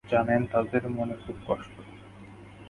[0.11, 1.75] জানেন, তাদের মনে খুব কষ্ট।